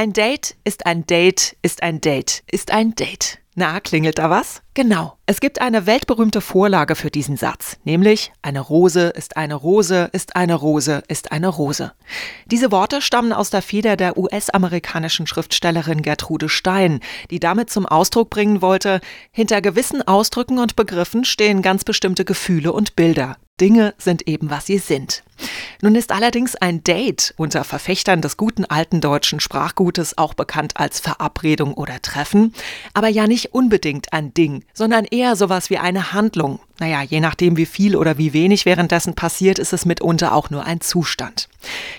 Ein 0.00 0.14
Date 0.14 0.56
ist 0.64 0.86
ein 0.86 1.04
Date 1.06 1.56
ist 1.60 1.82
ein 1.82 2.00
Date 2.00 2.42
ist 2.50 2.70
ein 2.70 2.94
Date. 2.94 3.38
Na, 3.54 3.80
klingelt 3.80 4.18
da 4.18 4.30
was? 4.30 4.62
Genau. 4.72 5.18
Es 5.26 5.40
gibt 5.40 5.60
eine 5.60 5.84
weltberühmte 5.84 6.40
Vorlage 6.40 6.96
für 6.96 7.10
diesen 7.10 7.36
Satz, 7.36 7.76
nämlich 7.84 8.32
eine 8.40 8.60
Rose 8.60 9.08
ist 9.08 9.36
eine 9.36 9.56
Rose 9.56 10.08
ist 10.14 10.36
eine 10.36 10.54
Rose 10.54 11.02
ist 11.08 11.32
eine 11.32 11.48
Rose. 11.48 11.92
Diese 12.46 12.72
Worte 12.72 13.02
stammen 13.02 13.34
aus 13.34 13.50
der 13.50 13.60
Feder 13.60 13.98
der 13.98 14.16
US-amerikanischen 14.16 15.26
Schriftstellerin 15.26 16.00
Gertrude 16.00 16.48
Stein, 16.48 17.00
die 17.30 17.38
damit 17.38 17.68
zum 17.68 17.84
Ausdruck 17.84 18.30
bringen 18.30 18.62
wollte, 18.62 19.02
hinter 19.32 19.60
gewissen 19.60 20.00
Ausdrücken 20.00 20.58
und 20.60 20.76
Begriffen 20.76 21.26
stehen 21.26 21.60
ganz 21.60 21.84
bestimmte 21.84 22.24
Gefühle 22.24 22.72
und 22.72 22.96
Bilder. 22.96 23.36
Dinge 23.60 23.94
sind 23.98 24.26
eben, 24.26 24.50
was 24.50 24.66
sie 24.66 24.78
sind. 24.78 25.22
Nun 25.82 25.94
ist 25.94 26.12
allerdings 26.12 26.56
ein 26.56 26.82
Date 26.82 27.34
unter 27.36 27.64
Verfechtern 27.64 28.22
des 28.22 28.36
guten 28.36 28.64
alten 28.64 29.00
deutschen 29.00 29.40
Sprachgutes 29.40 30.16
auch 30.18 30.34
bekannt 30.34 30.76
als 30.76 31.00
Verabredung 31.00 31.74
oder 31.74 32.00
Treffen, 32.00 32.54
aber 32.94 33.08
ja 33.08 33.26
nicht 33.26 33.54
unbedingt 33.54 34.12
ein 34.12 34.32
Ding, 34.34 34.64
sondern 34.72 35.04
eher 35.04 35.36
sowas 35.36 35.70
wie 35.70 35.78
eine 35.78 36.12
Handlung. 36.12 36.60
Naja, 36.78 37.02
je 37.02 37.20
nachdem, 37.20 37.58
wie 37.58 37.66
viel 37.66 37.96
oder 37.96 38.16
wie 38.16 38.32
wenig 38.32 38.64
währenddessen 38.64 39.14
passiert, 39.14 39.58
ist 39.58 39.74
es 39.74 39.84
mitunter 39.84 40.34
auch 40.34 40.48
nur 40.48 40.64
ein 40.64 40.80
Zustand. 40.80 41.49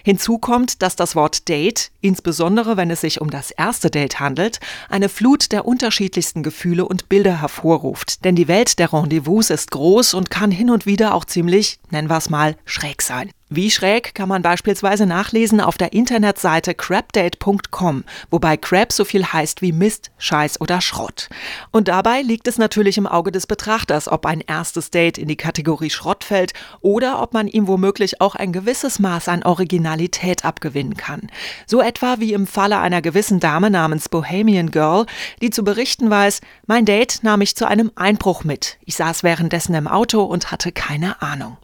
Hinzu 0.03 0.37
kommt, 0.37 0.81
dass 0.81 0.95
das 0.95 1.15
Wort 1.15 1.47
Date, 1.47 1.91
insbesondere 2.01 2.77
wenn 2.77 2.89
es 2.89 3.01
sich 3.01 3.21
um 3.21 3.29
das 3.29 3.51
erste 3.51 3.89
Date 3.89 4.19
handelt, 4.19 4.59
eine 4.89 5.09
Flut 5.09 5.51
der 5.51 5.65
unterschiedlichsten 5.65 6.43
Gefühle 6.43 6.85
und 6.85 7.09
Bilder 7.09 7.41
hervorruft. 7.41 8.25
Denn 8.25 8.35
die 8.35 8.47
Welt 8.47 8.79
der 8.79 8.93
Rendezvous 8.93 9.49
ist 9.49 9.71
groß 9.71 10.13
und 10.13 10.29
kann 10.29 10.51
hin 10.51 10.69
und 10.69 10.85
wieder 10.85 11.13
auch 11.13 11.25
ziemlich, 11.25 11.79
nennen 11.89 12.09
wir 12.09 12.17
es 12.17 12.29
mal, 12.29 12.55
schräg 12.65 13.01
sein. 13.01 13.31
Wie 13.53 13.69
schräg 13.69 14.15
kann 14.15 14.29
man 14.29 14.43
beispielsweise 14.43 15.05
nachlesen 15.05 15.59
auf 15.59 15.77
der 15.77 15.91
Internetseite 15.91 16.73
crapdate.com, 16.73 18.05
wobei 18.29 18.55
Crap 18.55 18.93
so 18.93 19.03
viel 19.03 19.25
heißt 19.25 19.61
wie 19.61 19.73
Mist, 19.73 20.09
Scheiß 20.17 20.61
oder 20.61 20.79
Schrott. 20.79 21.27
Und 21.69 21.89
dabei 21.89 22.21
liegt 22.21 22.47
es 22.47 22.57
natürlich 22.57 22.97
im 22.97 23.07
Auge 23.07 23.29
des 23.29 23.47
Betrachters, 23.47 24.07
ob 24.07 24.25
ein 24.25 24.39
erstes 24.39 24.89
Date 24.89 25.17
in 25.17 25.27
die 25.27 25.35
Kategorie 25.35 25.89
Schrott 25.89 26.23
fällt 26.23 26.53
oder 26.79 27.21
ob 27.21 27.33
man 27.33 27.49
ihm 27.49 27.67
womöglich 27.67 28.21
auch 28.21 28.35
ein 28.35 28.53
gewisses 28.53 28.99
Maß 28.99 29.27
an 29.27 29.43
Originalität 29.43 30.45
abgewinnen 30.45 30.95
kann. 30.95 31.29
So 31.65 31.81
etwa 31.81 32.19
wie 32.19 32.31
im 32.31 32.47
Falle 32.47 32.79
einer 32.79 33.01
gewissen 33.01 33.41
Dame 33.41 33.69
namens 33.69 34.07
Bohemian 34.07 34.71
Girl, 34.71 35.05
die 35.41 35.49
zu 35.49 35.65
berichten 35.65 36.09
weiß, 36.09 36.39
mein 36.67 36.85
Date 36.85 37.19
nahm 37.21 37.39
mich 37.39 37.57
zu 37.57 37.67
einem 37.67 37.91
Einbruch 37.95 38.45
mit. 38.45 38.77
Ich 38.85 38.95
saß 38.95 39.23
währenddessen 39.23 39.75
im 39.75 39.89
Auto 39.89 40.23
und 40.23 40.51
hatte 40.51 40.71
keine 40.71 41.21
Ahnung. 41.21 41.57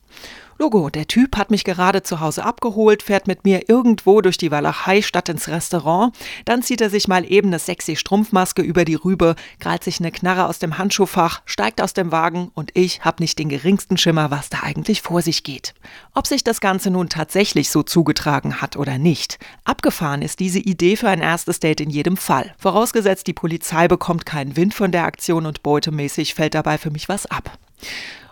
Logo, 0.59 0.89
der 0.89 1.05
Typ 1.05 1.37
hat 1.37 1.51
mich 1.51 1.63
gerade 1.63 2.01
zu 2.01 2.19
Hause 2.19 2.43
abgeholt, 2.43 3.03
fährt 3.03 3.27
mit 3.27 3.43
mir 3.45 3.69
irgendwo 3.69 4.21
durch 4.21 4.37
die 4.37 4.49
Walachei 4.49 5.03
statt 5.03 5.29
ins 5.29 5.47
Restaurant, 5.49 6.15
dann 6.45 6.63
zieht 6.63 6.81
er 6.81 6.89
sich 6.89 7.07
mal 7.07 7.31
eben 7.31 7.49
eine 7.49 7.59
sexy 7.59 7.95
Strumpfmaske 7.95 8.63
über 8.63 8.83
die 8.83 8.95
Rübe, 8.95 9.35
krallt 9.59 9.83
sich 9.83 9.99
eine 9.99 10.11
Knarre 10.11 10.47
aus 10.47 10.57
dem 10.57 10.79
Handschuhfach, 10.79 11.41
steigt 11.45 11.79
aus 11.79 11.93
dem 11.93 12.11
Wagen 12.11 12.49
und 12.55 12.71
ich 12.73 13.01
hab 13.01 13.19
nicht 13.19 13.37
den 13.37 13.49
geringsten 13.49 13.97
Schimmer, 13.97 14.31
was 14.31 14.49
da 14.49 14.61
eigentlich 14.63 15.03
vor 15.03 15.21
sich 15.21 15.43
geht. 15.43 15.75
Ob 16.15 16.25
sich 16.25 16.43
das 16.43 16.59
Ganze 16.59 16.89
nun 16.89 17.09
tatsächlich 17.09 17.69
so 17.69 17.83
zugetragen 17.83 18.59
hat 18.59 18.77
oder 18.77 18.97
nicht, 18.97 19.37
abgefahren 19.63 20.23
ist 20.23 20.39
diese 20.39 20.59
Idee 20.59 20.95
für 20.95 21.09
ein 21.09 21.21
erstes 21.21 21.59
Date 21.59 21.81
in 21.81 21.91
jedem 21.91 22.17
Fall. 22.17 22.55
Vorausgesetzt, 22.57 23.27
die 23.27 23.33
Polizei 23.33 23.87
bekommt 23.87 24.25
keinen 24.25 24.55
Wind 24.55 24.73
von 24.73 24.91
der 24.91 25.05
Aktion 25.05 25.45
und 25.45 25.61
beutemäßig 25.61 26.33
fällt 26.33 26.55
dabei 26.55 26.79
für 26.79 26.89
mich 26.89 27.07
was 27.07 27.27
ab. 27.27 27.59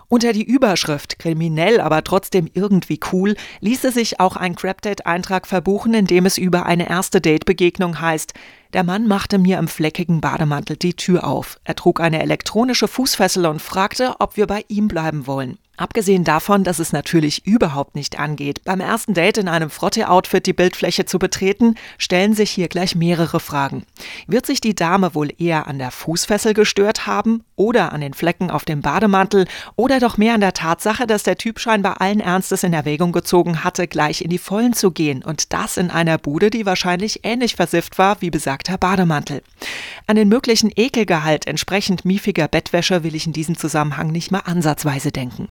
Unter 0.07 0.33
die 0.33 0.43
Überschrift 0.43 1.17
kriminell, 1.17 1.81
aber 1.81 2.03
trotzdem 2.03 2.47
irgendwie 2.53 2.99
cool, 3.11 3.35
ließe 3.61 3.91
sich 3.91 4.19
auch 4.19 4.35
ein 4.35 4.55
Crapdate-Eintrag 4.55 5.47
verbuchen, 5.47 5.93
in 5.93 6.05
dem 6.05 6.25
es 6.25 6.37
über 6.37 6.65
eine 6.65 6.87
erste 6.87 7.21
Date-Begegnung 7.21 7.99
heißt, 7.99 8.33
der 8.73 8.83
Mann 8.83 9.07
machte 9.07 9.39
mir 9.39 9.57
im 9.57 9.67
fleckigen 9.67 10.21
Bademantel 10.21 10.75
die 10.75 10.95
Tür 10.95 11.25
auf. 11.25 11.59
Er 11.63 11.75
trug 11.75 12.01
eine 12.01 12.21
elektronische 12.21 12.87
Fußfessel 12.87 13.45
und 13.45 13.61
fragte, 13.61 14.15
ob 14.19 14.37
wir 14.37 14.47
bei 14.47 14.65
ihm 14.67 14.87
bleiben 14.87 15.27
wollen. 15.27 15.57
Abgesehen 15.77 16.23
davon, 16.23 16.63
dass 16.63 16.79
es 16.79 16.94
natürlich 16.94 17.45
überhaupt 17.45 17.95
nicht 17.95 18.17
angeht, 18.17 18.63
beim 18.63 18.79
ersten 18.79 19.13
Date 19.13 19.38
in 19.38 19.50
einem 19.50 19.69
Frotte-Outfit 19.69 20.45
die 20.45 20.53
Bildfläche 20.53 21.05
zu 21.05 21.19
betreten, 21.19 21.75
stellen 21.97 22.33
sich 22.33 22.51
hier 22.51 22.69
gleich 22.69 22.95
mehrere 22.95 23.39
Fragen. 23.39 23.85
Wird 24.27 24.45
sich 24.45 24.61
die 24.61 24.75
Dame 24.75 25.16
wohl 25.16 25.29
eher 25.38 25.67
an 25.67 25.77
der 25.77 25.91
Fußfessel 25.91 26.53
gestört 26.53 27.07
haben 27.07 27.44
oder 27.55 27.91
an 27.91 28.01
den 28.01 28.13
Flecken 28.13 28.50
auf 28.50 28.63
dem 28.63 28.81
Bademantel 28.81 29.47
oder 29.75 30.00
doch 30.00 30.17
mehr 30.17 30.35
an 30.35 30.41
der 30.41 30.53
Tatsache, 30.53 31.07
dass 31.07 31.23
der 31.23 31.38
Typ 31.38 31.59
scheinbar 31.59 32.00
allen 32.00 32.19
Ernstes 32.21 32.63
in 32.63 32.73
Erwägung 32.73 33.11
gezogen 33.11 33.63
hatte, 33.63 33.88
gleich 33.88 34.21
in 34.21 34.29
die 34.29 34.38
Vollen 34.38 34.73
zu 34.73 34.91
gehen 34.91 35.23
und 35.23 35.51
das 35.51 35.77
in 35.77 35.91
einer 35.91 36.17
Bude, 36.17 36.50
die 36.50 36.66
wahrscheinlich 36.66 37.21
ähnlich 37.23 37.55
versifft 37.55 37.97
war 37.97 38.21
wie 38.21 38.29
besagter 38.29 38.77
Bademantel. 38.77 39.41
An 40.07 40.16
den 40.16 40.29
möglichen 40.29 40.71
Ekelgehalt 40.75 41.47
entsprechend 41.47 42.05
miefiger 42.05 42.47
Bettwäsche 42.47 43.03
will 43.03 43.16
ich 43.16 43.27
in 43.27 43.33
diesem 43.33 43.57
Zusammenhang 43.57 44.07
nicht 44.11 44.31
mal 44.31 44.39
ansatzweise 44.39 45.11
denken. 45.11 45.50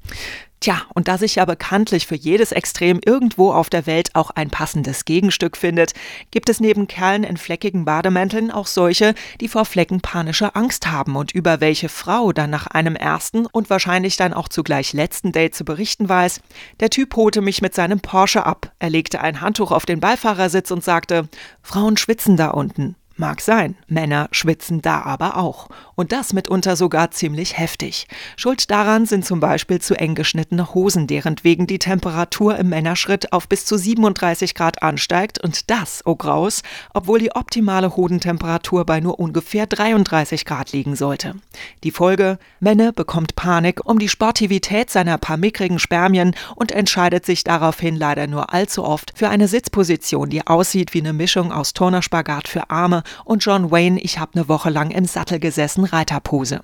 Tja, 0.63 0.83
und 0.95 1.09
da 1.09 1.19
sich 1.19 1.35
ja 1.35 1.45
bekanntlich 1.45 2.07
für 2.07 2.15
jedes 2.15 2.53
Extrem 2.53 3.01
irgendwo 3.05 3.53
auf 3.53 3.69
der 3.69 3.85
Welt 3.87 4.15
auch 4.15 4.31
ein 4.31 4.49
passendes 4.49 5.05
Gegenstück 5.05 5.57
findet, 5.57 5.93
gibt 6.31 6.49
es 6.49 6.61
neben 6.61 6.87
Kerlen 6.87 7.25
in 7.25 7.37
fleckigen 7.37 7.85
Bademänteln 7.85 8.53
auch 8.53 8.69
solche, 8.69 9.17
die 9.41 9.49
vor 9.49 9.65
Flecken 9.65 10.01
panische 10.03 10.55
Angst 10.55 10.87
haben 10.87 11.17
und 11.17 11.33
über 11.33 11.61
welche 11.61 11.89
Frau 11.89 12.33
dann 12.33 12.51
nach 12.51 12.69
einem 12.69 12.95
ersten 12.95 13.47
und 13.47 13.71
wahrscheinlich 13.71 14.17
dann 14.17 14.33
auch 14.33 14.47
zugleich 14.47 14.93
letzten 14.93 15.33
Date 15.33 15.57
zu 15.57 15.65
berichten 15.65 16.09
weiß. 16.09 16.41
Der 16.79 16.91
Typ 16.91 17.17
holte 17.17 17.41
mich 17.41 17.61
mit 17.61 17.75
seinem 17.75 17.99
Porsche 17.99 18.47
ab. 18.47 18.71
Er 18.79 18.91
legte 18.91 19.21
ein 19.21 19.41
Handtuch 19.41 19.73
auf 19.73 19.85
den 19.85 19.99
Beifahrersitz 19.99 20.71
und 20.71 20.85
sagte, 20.85 21.29
Frauen 21.61 21.97
schwitzen 21.97 22.37
da 22.37 22.51
unten. 22.51 22.95
Mag 23.17 23.41
sein, 23.41 23.77
Männer 23.89 24.29
schwitzen 24.31 24.81
da 24.81 25.03
aber 25.03 25.37
auch. 25.37 25.69
Und 26.03 26.11
das 26.11 26.33
mitunter 26.33 26.75
sogar 26.75 27.13
ziemlich 27.13 27.57
heftig. 27.57 28.09
Schuld 28.37 28.73
daran 28.73 29.07
sind 29.07 29.25
zum 29.25 29.39
Beispiel 29.39 29.81
zu 29.81 29.95
eng 29.95 30.17
geschnittene 30.17 30.75
Hosen, 30.75 31.07
deren 31.07 31.37
wegen 31.45 31.69
die 31.69 31.79
Temperatur 31.79 32.57
im 32.57 32.71
Männerschritt 32.71 33.33
auf 33.33 33.47
bis 33.47 33.67
zu 33.67 33.79
37 33.79 34.57
Grad 34.57 34.83
ansteigt 34.83 35.39
und 35.39 35.71
das, 35.71 36.03
oh 36.05 36.17
Graus, 36.17 36.63
obwohl 36.93 37.21
die 37.21 37.31
optimale 37.37 37.97
Hodentemperatur 37.97 38.85
bei 38.85 38.99
nur 38.99 39.21
ungefähr 39.21 39.69
33 39.69 40.45
Grad 40.45 40.73
liegen 40.73 40.97
sollte. 40.97 41.37
Die 41.85 41.93
Folge, 41.93 42.41
Männer 42.59 42.91
bekommt 42.91 43.37
Panik 43.37 43.89
um 43.89 44.01
die 44.01 44.09
Sportivität 44.09 44.91
seiner 44.91 45.19
paar 45.19 45.37
mickrigen 45.37 45.79
Spermien 45.79 46.35
und 46.57 46.73
entscheidet 46.73 47.25
sich 47.25 47.45
daraufhin 47.45 47.95
leider 47.95 48.27
nur 48.27 48.53
allzu 48.53 48.83
oft 48.83 49.13
für 49.15 49.29
eine 49.29 49.47
Sitzposition, 49.47 50.31
die 50.31 50.49
aussieht 50.49 50.95
wie 50.95 51.01
eine 51.01 51.13
Mischung 51.13 51.53
aus 51.53 51.75
Turnerspagat 51.75 52.49
für 52.49 52.71
Arme 52.71 53.05
und 53.25 53.45
John 53.45 53.71
Wayne, 53.71 54.01
ich 54.01 54.19
habe 54.19 54.33
eine 54.35 54.49
Woche 54.49 54.71
lang 54.71 54.91
im 54.91 55.05
Sattel 55.05 55.39
gesessen, 55.39 55.92
Reiterpose. 55.93 56.61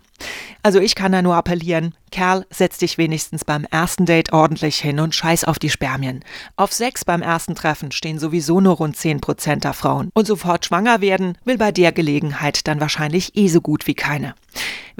Also 0.63 0.81
ich 0.81 0.95
kann 0.95 1.13
da 1.13 1.23
nur 1.23 1.37
appellieren, 1.37 1.95
Kerl, 2.11 2.47
setz 2.51 2.79
dich 2.79 2.99
wenigstens 2.99 3.45
beim 3.45 3.65
ersten 3.65 4.07
Date 4.07 4.33
ordentlich 4.33 4.79
hin 4.79 4.99
und 4.99 5.15
scheiß 5.15 5.45
auf 5.45 5.59
die 5.59 5.71
Spermien. 5.71 6.25
Auf 6.57 6.73
sechs 6.73 7.05
beim 7.05 7.23
ersten 7.23 7.55
Treffen 7.55 7.93
stehen 7.93 8.19
sowieso 8.19 8.61
nur 8.61 8.77
rund 8.77 8.97
10 8.97 9.21
Prozent 9.21 9.65
der 9.65 9.75
Frauen. 9.75 10.11
Und 10.15 10.27
sofort 10.27 10.65
schwanger 10.65 11.01
werden 11.01 11.39
will 11.45 11.59
bei 11.59 11.71
der 11.71 11.93
Gelegenheit 11.93 12.67
dann 12.67 12.81
wahrscheinlich 12.81 13.37
eh 13.37 13.49
so 13.49 13.61
gut 13.61 13.87
wie 13.87 13.95
keine. 13.95 14.35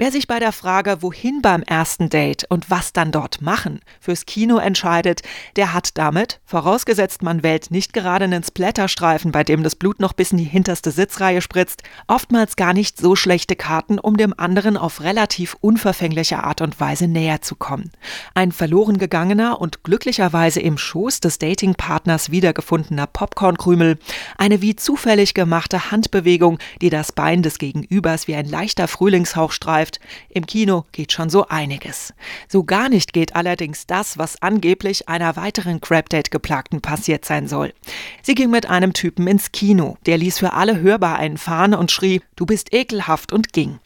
Wer 0.01 0.13
sich 0.13 0.27
bei 0.27 0.39
der 0.39 0.53
Frage, 0.53 1.01
wohin 1.01 1.41
beim 1.41 1.61
ersten 1.61 2.07
Date 2.07 2.45
und 2.47 2.69
was 2.69 2.93
dann 2.93 3.11
dort 3.11 3.41
machen, 3.41 3.81
fürs 3.99 4.25
Kino 4.25 4.57
entscheidet, 4.57 5.23
der 5.57 5.73
hat 5.73 5.97
damit, 5.97 6.39
vorausgesetzt 6.45 7.21
man 7.21 7.43
wählt 7.43 7.69
nicht 7.69 7.91
gerade 7.91 8.23
einen 8.23 8.41
Splatterstreifen, 8.41 9.33
bei 9.33 9.43
dem 9.43 9.61
das 9.61 9.75
Blut 9.75 9.99
noch 9.99 10.13
bis 10.13 10.31
in 10.31 10.37
die 10.37 10.45
hinterste 10.45 10.91
Sitzreihe 10.91 11.41
spritzt, 11.41 11.83
oftmals 12.07 12.55
gar 12.55 12.71
nicht 12.71 12.97
so 12.97 13.17
schlechte 13.17 13.57
Karten, 13.57 13.99
um 13.99 14.15
dem 14.15 14.33
anderen 14.39 14.77
auf 14.77 15.01
relativ 15.01 15.57
unverfängliche 15.59 16.45
Art 16.45 16.61
und 16.61 16.79
Weise 16.79 17.09
näher 17.09 17.41
zu 17.41 17.57
kommen. 17.57 17.91
Ein 18.33 18.53
verloren 18.53 18.99
gegangener 18.99 19.59
und 19.59 19.83
glücklicherweise 19.83 20.61
im 20.61 20.77
Schoß 20.77 21.19
des 21.19 21.39
Datingpartners 21.39 22.31
wiedergefundener 22.31 23.05
Popcornkrümel, 23.05 23.99
eine 24.37 24.61
wie 24.61 24.77
zufällig 24.77 25.33
gemachte 25.33 25.91
Handbewegung, 25.91 26.57
die 26.81 26.89
das 26.89 27.11
Bein 27.11 27.43
des 27.43 27.57
Gegenübers 27.57 28.29
wie 28.29 28.35
ein 28.35 28.47
leichter 28.47 28.87
Frühlingshauch 28.87 29.51
streift, 29.51 29.88
läuft. 29.89 29.99
Im 30.29 30.45
Kino 30.45 30.85
geht 30.91 31.11
schon 31.11 31.29
so 31.29 31.47
einiges. 31.47 32.13
So 32.47 32.63
gar 32.63 32.89
nicht 32.89 33.13
geht 33.13 33.35
allerdings 33.35 33.87
das, 33.87 34.17
was 34.17 34.41
angeblich 34.41 35.09
einer 35.09 35.35
weiteren 35.35 35.81
Crap-Date-Geplagten 35.81 36.81
passiert 36.81 37.25
sein 37.25 37.47
soll. 37.47 37.73
Sie 38.21 38.35
ging 38.35 38.51
mit 38.51 38.69
einem 38.69 38.93
Typen 38.93 39.27
ins 39.27 39.51
Kino. 39.51 39.97
Der 40.05 40.17
ließ 40.17 40.39
für 40.39 40.53
alle 40.53 40.79
hörbar 40.79 41.17
einen 41.17 41.37
fahren 41.37 41.73
und 41.73 41.91
schrie, 41.91 42.21
du 42.35 42.45
bist 42.45 42.73
ekelhaft 42.73 43.33
und 43.33 43.53
ging. 43.53 43.79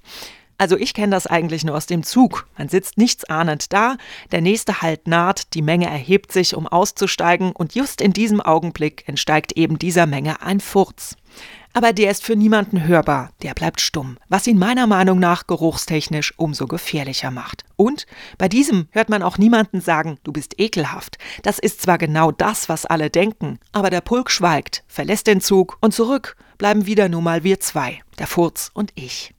Also 0.59 0.77
ich 0.77 0.93
kenne 0.93 1.11
das 1.11 1.27
eigentlich 1.27 1.65
nur 1.65 1.75
aus 1.75 1.87
dem 1.87 2.03
Zug. 2.03 2.47
Man 2.57 2.69
sitzt 2.69 2.97
nichtsahnend 2.97 3.73
da, 3.73 3.97
der 4.31 4.39
nächste 4.39 4.81
Halt 4.81 5.07
naht, 5.07 5.53
die 5.55 5.63
Menge 5.63 5.87
erhebt 5.87 6.31
sich, 6.31 6.55
um 6.55 6.67
auszusteigen, 6.67 7.51
und 7.51 7.75
just 7.75 8.01
in 8.01 8.13
diesem 8.13 8.39
Augenblick 8.39 9.03
entsteigt 9.07 9.53
eben 9.53 9.79
dieser 9.79 10.05
Menge 10.05 10.41
ein 10.41 10.59
Furz 10.59 11.15
aber 11.73 11.93
der 11.93 12.11
ist 12.11 12.23
für 12.23 12.35
niemanden 12.35 12.85
hörbar, 12.85 13.31
der 13.41 13.53
bleibt 13.53 13.81
stumm, 13.81 14.17
was 14.29 14.47
ihn 14.47 14.57
meiner 14.57 14.87
Meinung 14.87 15.19
nach 15.19 15.47
geruchstechnisch 15.47 16.33
umso 16.37 16.67
gefährlicher 16.67 17.31
macht. 17.31 17.65
Und 17.75 18.05
bei 18.37 18.47
diesem 18.47 18.87
hört 18.91 19.09
man 19.09 19.23
auch 19.23 19.37
niemanden 19.37 19.81
sagen, 19.81 20.17
du 20.23 20.31
bist 20.31 20.59
ekelhaft. 20.59 21.17
Das 21.41 21.59
ist 21.59 21.81
zwar 21.81 21.97
genau 21.97 22.31
das, 22.31 22.69
was 22.69 22.85
alle 22.85 23.09
denken, 23.09 23.59
aber 23.71 23.89
der 23.89 24.01
Pulk 24.01 24.31
schweigt, 24.31 24.83
verlässt 24.87 25.27
den 25.27 25.41
Zug 25.41 25.77
und 25.81 25.93
zurück 25.93 26.35
bleiben 26.57 26.85
wieder 26.85 27.09
nur 27.09 27.21
mal 27.21 27.43
wir 27.43 27.59
zwei, 27.59 28.01
der 28.19 28.27
Furz 28.27 28.71
und 28.73 28.91
ich. 28.95 29.33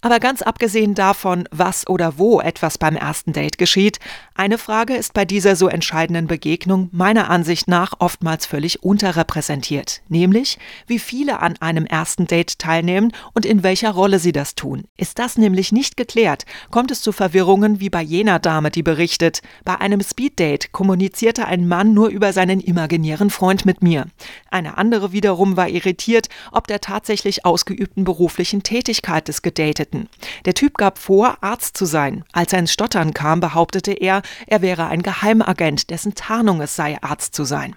Aber 0.00 0.20
ganz 0.20 0.42
abgesehen 0.42 0.94
davon, 0.94 1.48
was 1.50 1.86
oder 1.88 2.18
wo 2.18 2.40
etwas 2.40 2.78
beim 2.78 2.96
ersten 2.96 3.32
Date 3.32 3.58
geschieht, 3.58 3.98
eine 4.34 4.58
Frage 4.58 4.94
ist 4.94 5.12
bei 5.12 5.24
dieser 5.24 5.56
so 5.56 5.68
entscheidenden 5.68 6.26
Begegnung 6.26 6.88
meiner 6.92 7.28
Ansicht 7.28 7.68
nach 7.68 7.92
oftmals 7.98 8.46
völlig 8.46 8.82
unterrepräsentiert, 8.82 10.02
nämlich 10.08 10.58
wie 10.86 10.98
viele 10.98 11.40
an 11.40 11.56
einem 11.60 11.84
ersten 11.84 12.26
Date 12.26 12.58
teilnehmen 12.58 13.12
und 13.34 13.44
in 13.44 13.62
welcher 13.62 13.90
Rolle 13.90 14.18
sie 14.18 14.32
das 14.32 14.54
tun. 14.54 14.84
Ist 14.96 15.18
das 15.18 15.36
nämlich 15.36 15.72
nicht 15.72 15.96
geklärt, 15.96 16.46
kommt 16.70 16.90
es 16.90 17.02
zu 17.02 17.12
Verwirrungen 17.12 17.80
wie 17.80 17.90
bei 17.90 18.02
jener 18.02 18.38
Dame, 18.38 18.70
die 18.70 18.82
berichtet, 18.82 19.42
bei 19.64 19.78
einem 19.80 20.00
Speeddate 20.00 20.68
kommunizierte 20.72 21.46
ein 21.46 21.68
Mann 21.68 21.92
nur 21.92 22.08
über 22.08 22.32
seinen 22.32 22.60
imaginären 22.60 23.30
Freund 23.30 23.66
mit 23.66 23.82
mir. 23.82 24.06
Eine 24.50 24.78
andere 24.78 25.12
wiederum 25.12 25.56
war 25.56 25.68
irritiert, 25.68 26.28
ob 26.52 26.66
der 26.66 26.80
tatsächlich 26.80 27.44
ausgeübten 27.44 28.04
beruflichen 28.04 28.62
Tätigkeit 28.62 29.28
des 29.28 29.42
Gedateten. 29.60 30.08
Der 30.46 30.54
Typ 30.54 30.78
gab 30.78 30.98
vor, 30.98 31.36
Arzt 31.42 31.76
zu 31.76 31.84
sein. 31.84 32.24
Als 32.32 32.54
er 32.54 32.60
ins 32.60 32.72
Stottern 32.72 33.12
kam, 33.12 33.40
behauptete 33.40 33.92
er, 33.92 34.22
er 34.46 34.62
wäre 34.62 34.86
ein 34.86 35.02
Geheimagent, 35.02 35.90
dessen 35.90 36.14
Tarnung 36.14 36.62
es 36.62 36.76
sei, 36.76 36.96
Arzt 37.02 37.34
zu 37.34 37.44
sein. 37.44 37.76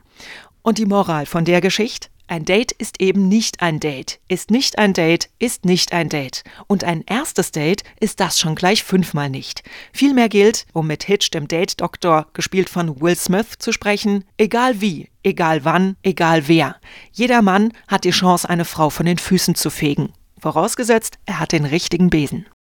Und 0.61 0.77
die 0.77 0.85
Moral 0.85 1.25
von 1.25 1.43
der 1.43 1.59
Geschichte? 1.59 2.07
Ein 2.25 2.45
Date 2.45 2.71
ist 2.71 3.01
eben 3.01 3.27
nicht 3.27 3.61
ein 3.61 3.81
Date, 3.81 4.21
ist 4.29 4.49
nicht 4.49 4.79
ein 4.79 4.93
Date, 4.93 5.29
ist 5.39 5.65
nicht 5.65 5.91
ein 5.91 6.07
Date. 6.07 6.45
Und 6.67 6.85
ein 6.85 7.03
erstes 7.05 7.51
Date 7.51 7.83
ist 7.99 8.21
das 8.21 8.39
schon 8.39 8.55
gleich 8.55 8.81
fünfmal 8.81 9.29
nicht. 9.29 9.61
Vielmehr 9.91 10.29
gilt, 10.29 10.65
um 10.71 10.87
mit 10.87 11.03
Hitch, 11.03 11.31
dem 11.31 11.49
Date-Doktor, 11.49 12.27
gespielt 12.31 12.69
von 12.69 13.01
Will 13.01 13.17
Smith, 13.17 13.57
zu 13.59 13.73
sprechen, 13.73 14.23
egal 14.37 14.79
wie, 14.79 15.09
egal 15.21 15.65
wann, 15.65 15.97
egal 16.01 16.47
wer. 16.47 16.77
Jeder 17.11 17.41
Mann 17.41 17.73
hat 17.89 18.05
die 18.05 18.11
Chance, 18.11 18.49
eine 18.49 18.63
Frau 18.63 18.89
von 18.89 19.05
den 19.05 19.17
Füßen 19.17 19.55
zu 19.55 19.69
fegen. 19.69 20.13
Vorausgesetzt, 20.43 21.19
er 21.25 21.39
hat 21.39 21.53
den 21.53 21.63
richtigen 21.63 22.09
Besen. 22.09 22.45